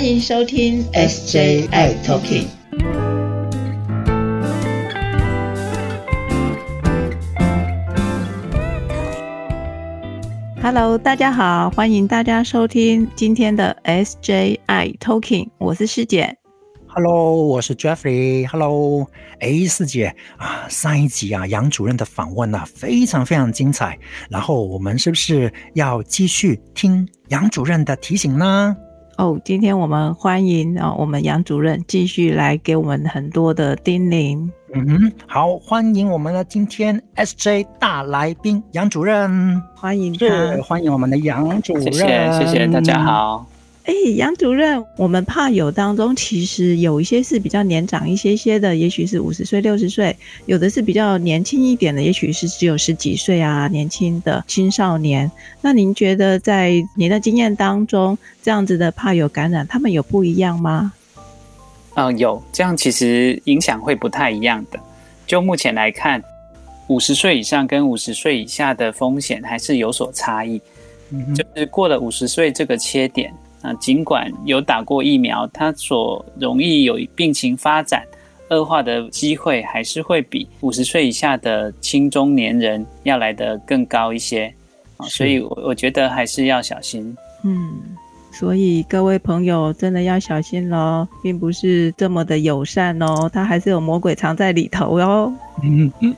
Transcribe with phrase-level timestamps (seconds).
[0.00, 2.46] 欢迎收听 SJI Talking。
[10.62, 16.34] Hello，大家好，欢迎大家收听今天的 SJI Talking，我是师姐。
[16.86, 18.48] Hello，我是 Jeffrey。
[18.48, 19.06] Hello，
[19.40, 23.98] 哎，四姐啊，上一集啊，杨主任的访问啊，非常非常精彩。
[24.30, 28.74] 然后我们是不是要继续听杨主任的提醒呢？
[29.20, 34.48] 哦，今天我们欢迎啊，我们杨主任继续来给我们很多的叮咛。
[34.72, 43.44] 嗯哼，好，欢迎我们的今天 SJ 大来宾杨主任，欢迎是欢迎我们的杨主任，谢谢谢谢大家好。
[43.84, 55.28] 哎，杨主任，我们怕友当中其实有一些是比较年长一些些的，也许是五十岁、六十岁；有的是比较年轻一点的，也许是只有十几岁啊，年轻的青少年。
[55.62, 60.92] 那您觉得在您的经验当中，这样子的怕友感染，他们有不一样吗？
[61.94, 64.78] 嗯，有，这样其实影响会不太一样的。
[65.26, 66.22] 就目前来看，
[66.86, 70.60] 五十岁以上跟五十岁以下的风险还是有所差异。
[71.08, 73.32] 嗯，就是过了五十岁这个切点。
[73.62, 78.02] 啊，尽管有打过疫苗，他所容易有病情发展
[78.48, 84.52] 恶化的机会，还是会比五十岁以下的青中年人要来的更高一些
[84.96, 85.06] 啊。
[85.06, 87.16] 所以，我我觉得还是要小心。
[87.44, 87.80] 嗯，
[88.32, 95.32] 所以各位朋友真的要小心喽，并不是这么的友善哦，它还是有魔鬼藏在里头哟。
[95.62, 96.16] 嗯嗯，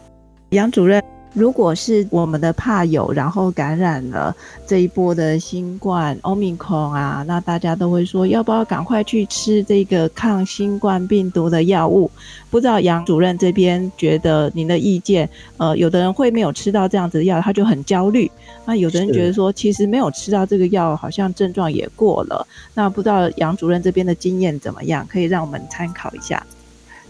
[0.51, 1.03] 杨主任。
[1.35, 4.35] 如果是我们的怕友，然后感染了
[4.67, 12.11] 这一波的新冠 Omicron 啊，那大家都会说，要不要赶快去吃这个抗新冠病毒的药物？
[12.51, 15.29] 不知道杨主任这边觉得您的意见？
[15.57, 18.31] 呃，有的人会没有吃到这样子的药，他就很焦虑；
[18.67, 22.47] 那有的人觉得说，其实没有吃到这个药，好像症状也过了。
[22.75, 25.07] 那不知道杨主任这边的经验怎么样？
[25.11, 26.45] 可以让我们参考一下。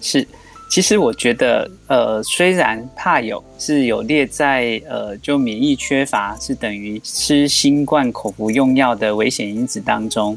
[0.01, 0.27] 是。
[0.73, 10.35] 其实我觉得，呃，虽然怕有是有列在呃，就免疫缺乏是等于吃新冠口服用药的危险因子当中。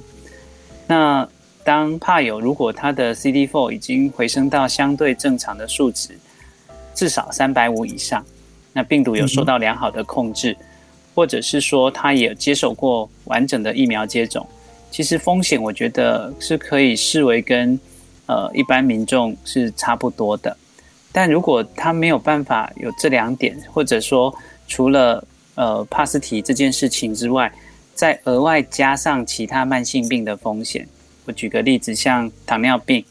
[0.87, 1.25] 那
[1.63, 6.19] 当怕友如果他的 CD4 已经回升到相对正常的数值，
[6.93, 8.21] 至少三百五以上，
[8.73, 10.53] 那病毒有受到良好的控制，
[11.15, 14.45] 或者是说他也接受过完整的疫苗接种，
[14.91, 17.79] 其实风险我觉得是可以视为跟。
[18.27, 20.55] 呃，一般民众是差不多的，
[21.11, 24.33] 但如果他没有办法有这两点，或者说
[24.67, 27.51] 除了呃帕斯提这件事情之外，
[27.93, 30.87] 再额外加上其他慢性病的风险，
[31.25, 33.05] 我举个例子，像糖尿病，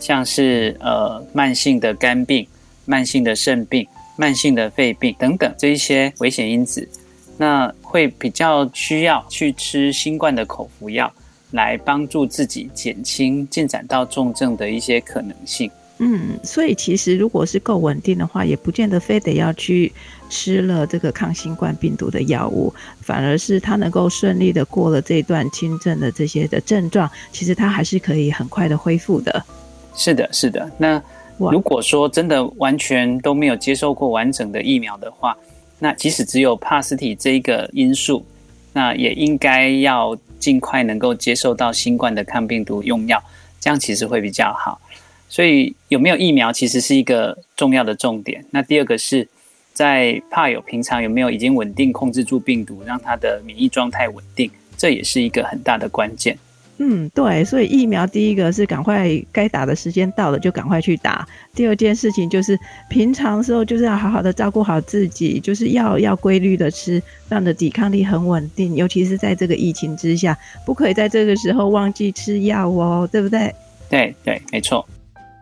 [0.00, 2.46] 像是呃慢性的肝病、
[2.84, 3.86] 慢性的肾病、
[4.16, 6.88] 慢性的肺病等等这一些危险因子，
[7.36, 11.12] 那会比较需要去吃新冠的口服药。
[11.54, 15.70] 来帮助自己减轻进展到重症的一些可能性。
[15.98, 19.92] 嗯，所以其实如果是够稳定的话，也不见得非得要去
[20.28, 29.40] 吃了这个抗新冠病毒的药物，反而是他能够顺利的过了这段轻症的这些的症状，其实他还是可以很快的恢复的。
[29.94, 30.68] 是的，是的。
[30.76, 31.00] 那
[31.38, 35.36] 如果说真的完全都没有接受过完整的疫苗的话，
[35.78, 38.26] 那即使只有帕斯体这一个因素，
[38.72, 40.18] 那也应该要。
[40.44, 43.18] 尽快能够接受到新冠的抗病毒用药，
[43.58, 44.78] 这样其实会比较好。
[45.26, 48.44] 所以有没有疫苗其实是一个重要的重点。
[48.50, 49.26] 那第二个是
[49.72, 56.36] 在怕有平常有没有已经稳定控制住病毒，让他的免疫状态稳定，这也是一个很大的关键。
[56.78, 61.26] 嗯，对，所以疫苗第一个是赶快该打的时间到了就赶快去打。
[61.54, 62.58] 第二件事情就是
[62.90, 68.74] 平常时候就是要好好的照顾好自己，就是要要规律的吃，让的抵抗力很稳定。
[68.74, 70.36] 尤其是在这个疫情之下，
[70.66, 73.54] 不可以在这个时候忘记吃药哦，对不对？
[73.88, 74.84] 对对，没错。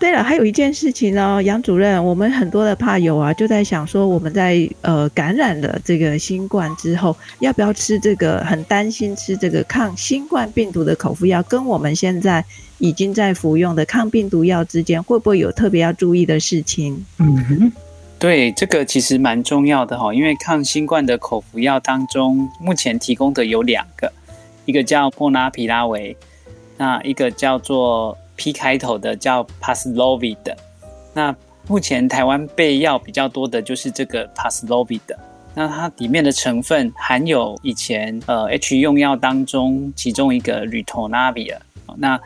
[0.02, 8.42] 对了，还有一件事情呢，杨主任，我们很多的怕友啊，就在想说，我们在呃感染了这个新冠之后，要不要吃这个？
[8.44, 12.44] 很担心吃这个抗新冠病毒的口服药，跟我们现在
[12.78, 17.06] 已经在服用的抗病毒药之间，会不会有特别要注意的事情？
[17.18, 17.72] 嗯哼，
[18.18, 24.12] 对，这个其实蛮重要的哈，因为抗新冠的口服药当中，目前提供的有两个，
[24.64, 26.16] 一个叫莫拉皮拉韦，
[26.76, 28.18] 那一个叫做。
[28.36, 30.56] P 开头的叫 Paslovid，
[31.14, 31.34] 那
[31.68, 35.00] 目前台湾备药比较多的就是这个 Paslovid，
[35.54, 41.58] 那它里面的成分含有以前呃 H 用药当中其中一个 Ritonavir，
[41.96, 42.18] 那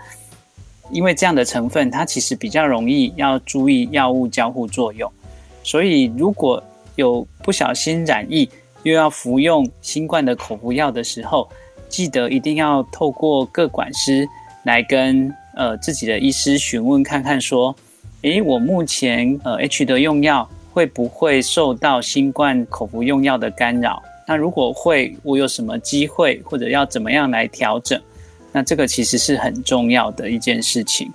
[0.90, 5.12] 因为这样的成分它其实比较容易要注意药物交互作用，
[5.62, 6.62] 所以如果
[6.94, 8.48] 有不小心染疫
[8.84, 11.48] 又要服用新冠的口服药的时候，
[11.88, 14.26] 记得一定要透过各管师。
[14.66, 17.74] 来跟呃自己的医师询问看看，说，
[18.22, 24.00] 诶，我目前呃 H 的用药会不会受到新冠口服用药的干扰？
[24.28, 28.00] 那如果会，我有什么机会或者要怎么样来调整？
[28.52, 31.10] 那这个其实是很重要的一件事情。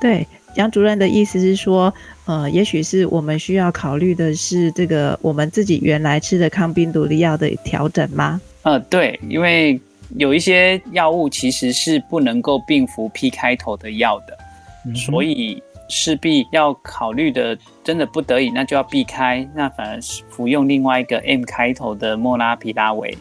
[0.00, 0.26] 对，
[0.56, 1.92] 杨主任的意思是说，
[2.26, 8.40] 呃，也许是我们需要考虑的是这个我们自己原来吃的抗病毒的药的调整吗？
[8.62, 9.80] 呃，对，因为
[10.16, 23.16] 有一些药物其实是不能够并服 P 开头的药的，所以势必要考虑的，真的不得已，那就要避开，那反而是服用另外一个 M 开头的莫拉皮拉韦。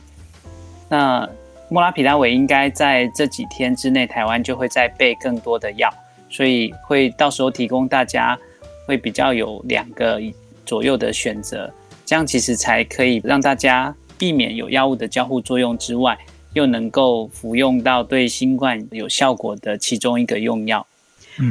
[0.90, 1.28] 那
[1.70, 5.90] 莫拉皮拉韦应该在这几天之内，台湾就会再备更多的药，
[6.30, 8.38] 所以会到时候提供大家
[8.86, 10.22] 会比较有两个
[10.66, 11.74] 左右的选择，
[12.06, 16.18] 这样其实才可以让大家避免有药物的交互作用之外，
[16.53, 20.86] 又能够服用到对新冠有效果的其中一个用药。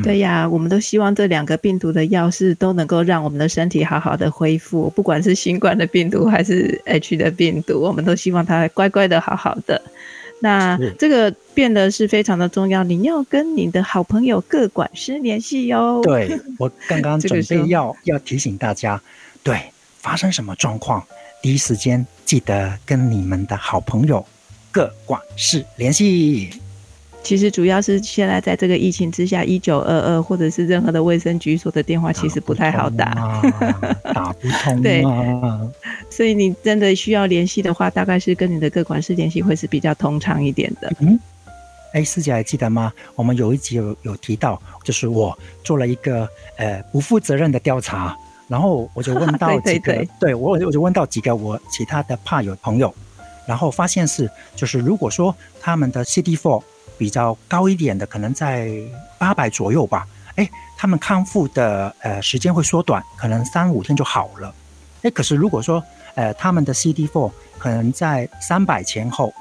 [0.04, 9.80] 对呀，我们都希望这两个病毒的药是都能够让我们的身体好好的恢复，不管是新冠的病毒还是 H 的病毒，我们都希望它乖乖的好好的。
[10.42, 16.02] 那这个变得是非常的重要，你要跟你的好朋友各管师联系哟。
[16.02, 19.00] 对我刚刚 准备要要提醒大家，
[19.42, 19.58] 对
[19.98, 21.02] 发生什么状况，
[21.42, 24.24] 第一时间记得跟你们的好朋友
[24.70, 26.50] 各管事联系。
[27.22, 33.42] 其实主要是现在在这个疫情之下，一九二二或者是任何的卫生局所的电话其实不太好打，
[34.14, 34.80] 打不通。
[34.80, 35.02] 对，
[36.08, 40.90] 所以你真的需要联系的话，大概是跟你的各管事联系会是比较通畅一点的。
[41.00, 41.20] 嗯，
[41.92, 42.90] 哎，师姐还记得吗？
[43.14, 46.26] 我们有一集有有提到，就是我做了一个
[46.56, 48.16] 呃不负责任的调查，
[48.48, 52.94] 然后我就问到 几个，对我我就问到几个我其他的怕友朋友，
[53.50, 56.62] 然后发现是就是如果说他们的 CD4。
[57.00, 58.70] 比较高一点的，可能在
[59.18, 60.06] 八百左右吧。
[60.36, 64.54] 哎，他们康复的呃时间会缩短，可能三五天就好了。
[65.00, 65.82] 哎，可是如果说
[66.14, 69.32] 呃他们的 CD4 可能在三百前后，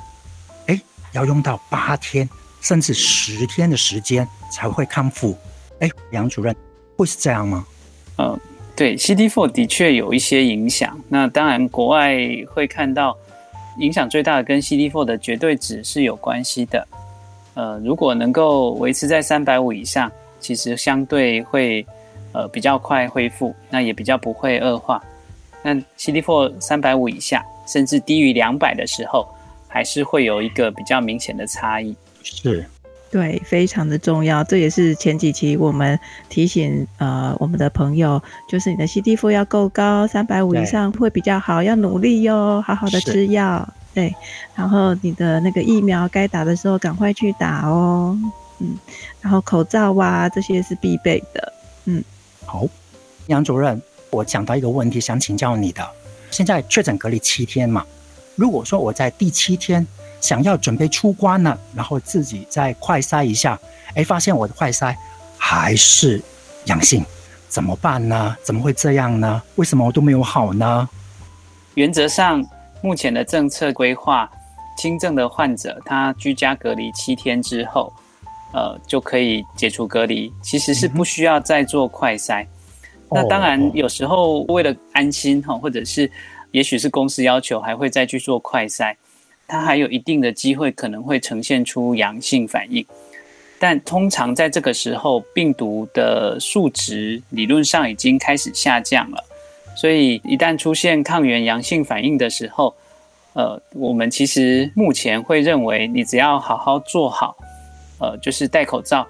[0.68, 2.30] 哎，要用到八天
[2.62, 5.38] 甚至十天的时间才会康复。
[5.82, 6.56] 哎，杨主任
[6.96, 7.66] 会是这样吗？
[8.20, 8.40] 嗯，
[8.74, 10.98] 对，CD4 的确有一些影响。
[11.10, 12.16] 那当然，国外
[12.54, 13.18] 会看到
[13.80, 16.88] 影响最大的跟 CD4 的绝对值是有关系的。
[17.56, 21.86] 呃，如果能够维持在三百五以上，其实相对会
[22.32, 25.04] 呃比较快恢复，那也比较不会恶化。
[25.62, 29.28] 那 CD4 三百五以下，甚至低于两百的时候，
[29.68, 31.96] 还是会有一个比较明显的差异。
[32.24, 32.66] 是，
[33.12, 34.44] 对，非常的重要。
[34.44, 43.68] 这也是前几期我们提醒呃我们的朋友，就是你的 CD4 要够高，三百五以上会比较好，要努力哟，好好的吃药。
[43.92, 44.14] 对，
[44.56, 48.16] 然后你的那个疫苗该打的时候赶快去打哦，
[48.60, 48.78] 嗯，
[49.20, 51.54] 然后口罩哇这些是必备的，
[51.86, 52.04] 嗯，
[52.46, 52.68] 好，
[53.26, 55.86] 杨主任，我讲到一个问题想请教你的，
[56.30, 57.84] 现在确诊隔离七天嘛，
[58.36, 59.86] 如果说我在第七天
[60.22, 63.60] 想要准备出关了，然后自己再快筛一下，
[63.96, 64.96] 哎，发现我的快筛
[65.38, 66.22] 还是
[66.66, 67.04] 阳性，
[67.48, 68.36] 怎么办呢？
[68.44, 69.42] 怎么会这样呢？
[69.56, 70.88] 为什么我都没有好呢？
[71.76, 72.44] 原则上。
[72.82, 74.32] 目前的政策规划，
[74.78, 77.92] 轻症的患者他居家隔离七天之后，
[78.54, 82.48] 呃，就可以解除隔离，其实是不需要再做快筛。
[83.12, 86.10] 那当然，有时候为了安心哈，或者是
[86.52, 88.96] 也许是公司要求，还会再去做快筛，
[89.50, 92.86] 它还有一定的机会可能会呈现出阳性反应。
[93.60, 99.22] 但通常在这个时候，病毒的数值理论上已经开始下降了。
[99.76, 102.74] 所以，一旦出现抗原阳性反应的时候，
[103.34, 107.36] 呃，我们其实目前会认为，你只要好好做好，
[108.00, 109.08] 呃，就是戴口罩、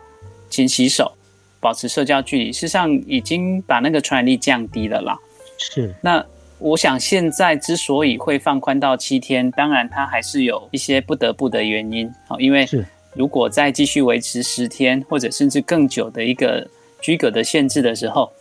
[0.50, 1.12] 勤洗手、
[1.60, 5.18] 保持社交距离，事实上已经把那个传染力降低了啦。
[5.58, 5.94] 是。
[6.02, 6.26] 那
[6.60, 12.12] 我想现在之所以会放宽到七天，当然它还是有一些不得不的原因。
[12.28, 12.68] 好，因为
[13.14, 16.68] 如果再继续维持十天或者甚至更久的一个
[17.02, 18.32] 居隔的限制的时候。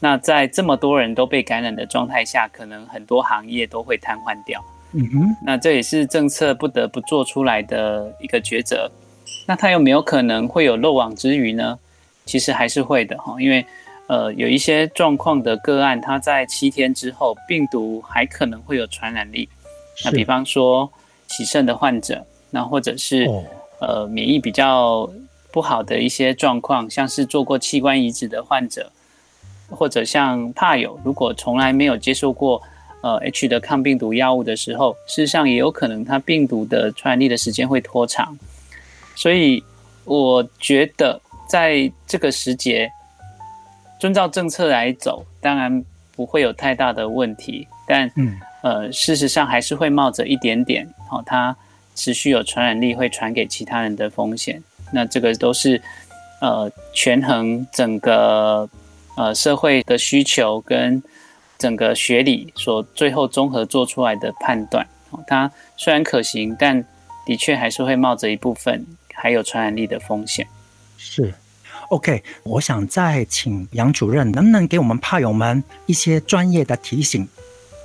[0.00, 4.62] 那在这么多人都被感染的状态下，可能很多行业都会瘫痪掉。
[4.92, 8.90] 嗯哼，那这也是政策不得不做出来的一个抉择。
[9.46, 11.78] 那它有没有可能会有漏网之鱼呢？
[12.26, 13.64] 其实还是会的哈，因为
[14.08, 19.48] 呃有一些状况的个案，它在七天之后病毒还可能会有传染力。
[20.04, 20.90] 那比方说
[21.28, 23.28] 洗肾的患者，那或者是
[23.80, 25.08] 呃免疫比较
[25.52, 28.90] 不好的一些状况，像是做过器官移植的患者。
[29.70, 32.62] 或者像怕友，如果从来没有接受过
[33.02, 38.38] 呃 H 的抗病毒药物的时候，事实上也有可能它病毒的传染力的时间会拖长。
[39.16, 39.64] 所以
[40.04, 41.18] 我觉得
[41.48, 42.92] 在这个时节，
[44.04, 45.82] 遵照政策来走，当然
[46.14, 47.66] 不会有太大的问题。
[47.86, 51.56] 但，嗯，呃，事实上还是会冒着一点点，哦，它
[51.94, 54.62] 持续有传染力，会传给其他人的风险。
[54.92, 55.80] 那这个都是，
[56.42, 58.68] 呃，权衡整个
[59.16, 61.02] 呃社会的需求跟
[61.56, 64.86] 整个学理所最后综合做出来的判断。
[65.26, 66.84] 它虽然可行，但
[67.24, 68.84] 的确还是会冒着一部分
[69.14, 70.46] 还有传染力的风险。
[70.98, 71.32] 是
[71.94, 77.28] ，OK，我想再请杨主任，能不能给我们怕友们一些专业的提醒？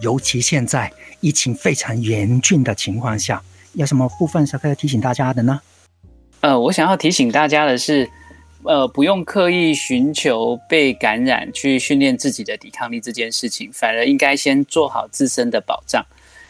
[0.02, 5.62] 尤其现在疫情非常严峻的情况下，有什么部分是可以提醒大家的呢？
[6.42, 8.10] 呃，我想要提醒大家的是，
[8.64, 16.04] 呃，不用刻意寻求被感染去训练自己的抵抗力这件事情，反而应该先做好自身的保障。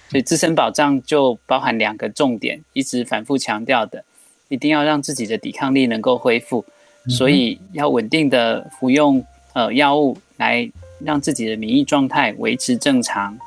[0.09, 4.05] 所以自身保障就包含两个重点，一直反复强调的，
[4.47, 6.63] 一定要让自己的抵抗力能够恢复，
[7.09, 9.23] 所以要稳定的服用
[9.53, 10.69] 呃药物来
[11.03, 13.37] 让自己的免疫状态维持正常。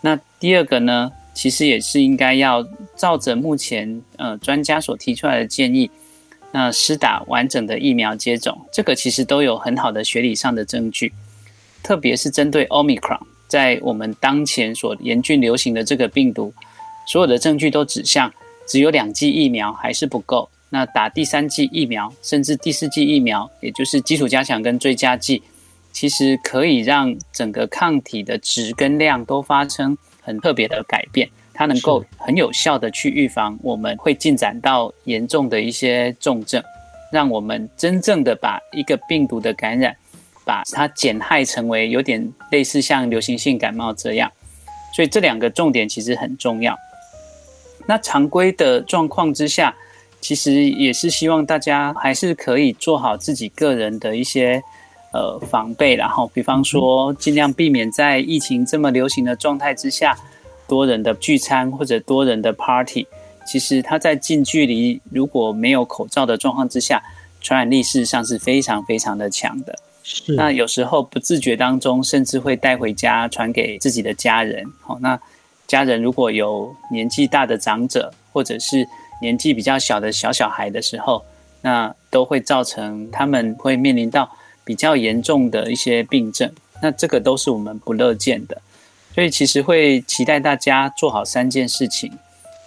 [0.00, 5.90] 那第二个呢，其实也是应该要照着目前呃专家所提出来的建议，
[6.52, 11.12] 那施打完整的疫苗接种，这个其实都有很好的学理上的证据，
[11.82, 13.20] 特别是针对 Omicron。
[13.48, 16.52] 在我们当前所严峻流行的这个病毒，
[17.06, 18.32] 所有的证据都指向，
[18.66, 20.48] 只有两剂疫苗还是不够。
[20.70, 25.42] 那打第三剂疫苗，甚至第四剂疫苗，也就是基础加强跟追加剂，
[25.92, 31.28] 其实可以让整个抗体的值跟量都发生很特别的改变。
[31.54, 36.62] 它能够很有效的去预防我们会进展到严重的一些重症，
[37.10, 39.96] 让我们真正的把一个病毒的感染。
[40.44, 44.30] 把它减害成为有点类似像流行性感冒这样，
[44.94, 46.78] 所以这两个重点其实很重要。
[47.84, 49.74] 那常规的状况之下，
[50.20, 54.62] 其实也是希望大家还是可以做好自己个人的一些
[55.12, 60.16] 呃防备，然后比方说尽量避免在疫情这么流行的状态之下，
[60.66, 63.06] 多人的聚餐或者多人的 party。
[63.46, 67.00] 其实它在近距离如果没有口罩的状况之下，
[67.40, 69.78] 传染力事实上是非常非常的强的。
[70.36, 74.64] 那有时候不自觉当中，甚至会带回家传给自己的家人。
[74.80, 75.16] 好，那
[75.68, 78.86] 家人如果有年纪大的长者，或者是
[79.20, 81.24] 年纪比较小的小小孩的时候，
[81.62, 84.30] 那都会造成他们会面临到
[84.64, 86.52] 比较严重的一些病症。
[86.82, 88.60] 那这个都是我们不乐见的。
[89.14, 92.12] 所以其实会期待大家做好三件事情：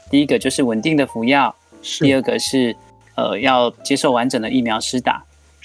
[0.10, 1.54] 第一个就是稳定的服药；
[2.00, 2.76] 第二个是
[3.14, 5.24] 呃要接受完整的疫苗施打。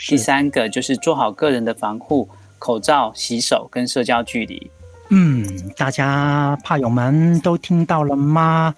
[0.09, 4.71] 第三个就是做好个人的防护，口罩、洗手跟社交距离。
[5.09, 8.75] 嗯，大家怕友们都听到了吗？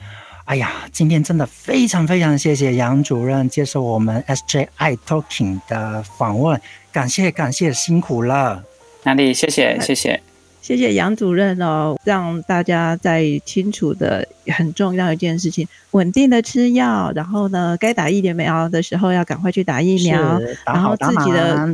[0.46, 6.60] 哎呀，今天真的非常非常谢谢杨主任接受我们 SJI Talking 的访问，
[6.92, 8.62] 感谢感谢，辛苦了。
[9.02, 9.34] 哪里？
[9.34, 10.22] 谢谢谢谢。
[10.62, 21.68] 谢谢杨主任哦，让大家在清楚的很重要一件事情，稳定的吃药，然后呢，该打疫苗的时候要赶快去打疫苗，然后自己的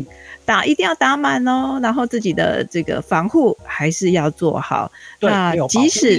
[0.47, 4.91] 打一定要打满哦，然后自己的这个防护还是要做好。
[5.21, 6.19] 那即使。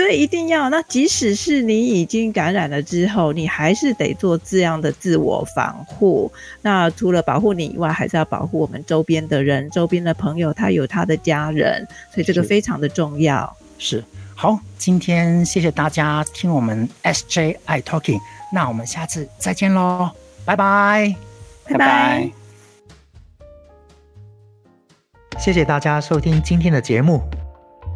[0.00, 0.70] 对，一定要。
[0.70, 6.32] 那即使是你已经感染了之后，你还是得做这样的自我防护。
[6.62, 13.54] 那除了保护你以外，还是要保护我们周边的人、周边的朋友，他有他的家人，所以这个非常的重要。
[13.76, 14.02] 是，
[14.34, 20.12] 好，今天谢谢大家听我们 SJI Talking，那我们下次再见喽，
[20.46, 21.14] 拜拜，
[21.64, 22.30] 拜拜。
[25.38, 27.22] 谢谢大家收听今天的节目。